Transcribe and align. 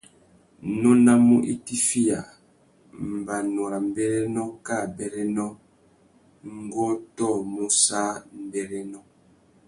Nônamú 0.81 1.37
itifiya, 1.53 2.19
mbanu 3.15 3.61
râ 3.71 3.79
mbérénô 3.89 4.43
kā 4.65 4.75
abérénô, 4.85 5.45
ngu 6.57 6.79
ôtōmú 6.91 7.63
sā 7.83 8.01
mbérénô. 8.45 8.99